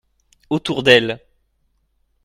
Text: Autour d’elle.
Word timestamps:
Autour 0.49 0.81
d’elle. 0.81 1.21